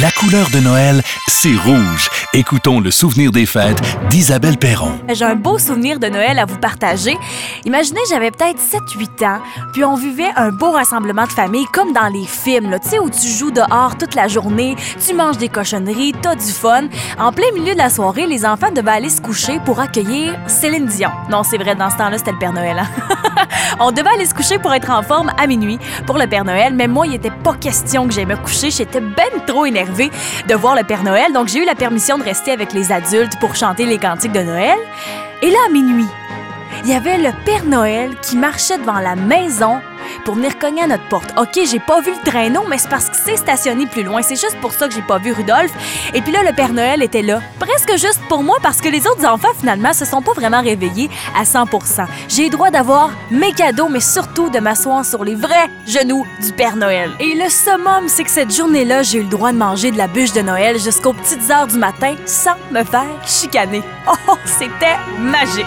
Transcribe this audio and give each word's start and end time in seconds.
La 0.00 0.10
couleur 0.10 0.50
de 0.50 0.58
Noël, 0.58 1.02
c'est 1.28 1.54
rouge. 1.54 2.10
Écoutons 2.32 2.80
le 2.80 2.90
souvenir 2.90 3.30
des 3.30 3.46
fêtes 3.46 3.80
d'Isabelle 4.10 4.58
Perron. 4.58 4.90
J'ai 5.08 5.24
un 5.24 5.36
beau 5.36 5.56
souvenir 5.56 6.00
de 6.00 6.08
Noël 6.08 6.40
à 6.40 6.46
vous 6.46 6.58
partager. 6.58 7.16
Imaginez, 7.64 8.00
j'avais 8.08 8.32
peut-être 8.32 8.58
7-8 8.58 9.24
ans, 9.24 9.40
puis 9.72 9.84
on 9.84 9.94
vivait 9.94 10.32
un 10.34 10.50
beau 10.50 10.72
rassemblement 10.72 11.26
de 11.26 11.32
famille 11.32 11.66
comme 11.72 11.92
dans 11.92 12.08
les 12.08 12.26
films, 12.26 12.70
là, 12.70 12.78
où 13.00 13.08
tu 13.08 13.28
joues 13.28 13.52
dehors 13.52 13.96
toute 13.96 14.16
la 14.16 14.26
journée, 14.26 14.74
tu 15.06 15.14
manges 15.14 15.38
des 15.38 15.48
cochonneries, 15.48 16.12
t'as 16.20 16.34
du 16.34 16.50
fun. 16.50 16.88
En 17.16 17.30
plein 17.30 17.52
milieu 17.54 17.74
de 17.74 17.78
la 17.78 17.88
soirée, 17.88 18.26
les 18.26 18.44
enfants 18.44 18.72
devaient 18.74 18.90
aller 18.90 19.10
se 19.10 19.20
coucher 19.20 19.60
pour 19.64 19.78
accueillir 19.78 20.36
Céline 20.48 20.86
Dion. 20.86 21.10
Non, 21.30 21.44
c'est 21.44 21.58
vrai, 21.58 21.76
dans 21.76 21.90
ce 21.90 21.98
temps-là, 21.98 22.18
c'était 22.18 22.32
le 22.32 22.38
Père 22.38 22.52
Noël. 22.52 22.80
Hein? 22.80 23.14
on 23.80 23.90
devait 23.90 24.10
aller 24.10 24.26
se 24.26 24.34
coucher 24.34 24.58
pour 24.58 24.72
être 24.74 24.90
en 24.90 25.02
forme 25.02 25.32
à 25.38 25.46
minuit 25.46 25.78
pour 26.06 26.18
le 26.18 26.26
Père 26.26 26.44
Noël, 26.44 26.74
mais 26.74 26.88
moi, 26.88 27.06
il 27.06 27.14
était 27.14 27.30
pas 27.30 27.54
question 27.54 28.06
que 28.06 28.14
j'aille 28.14 28.26
me 28.26 28.36
coucher. 28.36 28.70
J'étais 28.70 29.00
ben 29.00 29.24
trop 29.46 29.66
énervée 29.66 30.10
de 30.48 30.54
voir 30.54 30.74
le 30.74 30.84
Père 30.84 31.02
Noël, 31.02 31.32
donc 31.32 31.48
j'ai 31.48 31.60
eu 31.60 31.64
la 31.64 31.74
permission 31.74 32.18
de 32.18 32.24
rester 32.24 32.52
avec 32.52 32.72
les 32.72 32.92
adultes 32.92 33.38
pour 33.40 33.54
chanter 33.56 33.86
les 33.86 33.98
cantiques 33.98 34.32
de 34.32 34.42
Noël. 34.42 34.78
Et 35.42 35.50
là, 35.50 35.58
à 35.66 35.70
minuit, 35.70 36.08
il 36.84 36.90
y 36.90 36.94
avait 36.94 37.16
le 37.16 37.30
Père 37.44 37.64
Noël 37.64 38.14
qui 38.20 38.36
marchait 38.36 38.78
devant 38.78 39.00
la 39.00 39.16
maison 39.16 39.80
pour 40.24 40.34
venir 40.34 40.58
cogner 40.58 40.82
à 40.82 40.86
notre 40.86 41.08
porte. 41.08 41.32
OK, 41.38 41.58
j'ai 41.64 41.78
pas 41.78 42.00
vu 42.02 42.10
le 42.12 42.30
traîneau, 42.30 42.62
mais 42.68 42.76
c'est 42.76 42.90
parce 42.90 43.08
que 43.08 43.16
c'est 43.16 43.36
stationné 43.36 43.86
plus 43.86 44.02
loin. 44.02 44.20
C'est 44.20 44.40
juste 44.40 44.58
pour 44.60 44.72
ça 44.72 44.86
que 44.86 44.94
j'ai 44.94 45.02
pas 45.02 45.18
vu 45.18 45.32
Rudolph. 45.32 45.72
Et 46.12 46.20
puis 46.20 46.30
là, 46.30 46.42
le 46.42 46.54
Père 46.54 46.72
Noël 46.74 47.02
était 47.02 47.22
là. 47.22 47.40
Presque 47.58 47.92
juste 47.92 48.20
pour 48.28 48.42
moi 48.42 48.58
parce 48.62 48.82
que 48.82 48.88
les 48.88 49.06
autres 49.06 49.26
enfants, 49.26 49.48
finalement, 49.58 49.94
se 49.94 50.04
sont 50.04 50.20
pas 50.20 50.34
vraiment 50.34 50.60
réveillés 50.60 51.08
à 51.34 51.44
100% 51.44 52.06
J'ai 52.28 52.50
droit 52.50 52.70
d'avoir 52.70 53.10
mes 53.30 53.52
cadeaux, 53.52 53.88
mais 53.88 54.00
surtout 54.00 54.50
de 54.50 54.58
m'asseoir 54.58 55.06
sur 55.06 55.24
les 55.24 55.34
vrais 55.34 55.70
genoux 55.86 56.26
du 56.42 56.52
Père 56.52 56.76
Noël. 56.76 57.10
Et 57.18 57.34
le 57.34 57.48
summum, 57.48 58.08
c'est 58.08 58.24
que 58.24 58.30
cette 58.30 58.54
journée-là, 58.54 59.02
j'ai 59.02 59.18
eu 59.18 59.22
le 59.22 59.28
droit 59.28 59.52
de 59.52 59.58
manger 59.58 59.90
de 59.90 59.96
la 59.96 60.06
bûche 60.06 60.32
de 60.32 60.42
Noël 60.42 60.78
jusqu'aux 60.78 61.14
petites 61.14 61.50
heures 61.50 61.66
du 61.66 61.78
matin 61.78 62.14
sans 62.26 62.56
me 62.70 62.84
faire 62.84 63.04
chicaner. 63.26 63.82
Oh, 64.26 64.36
c'était 64.44 64.96
magique! 65.18 65.66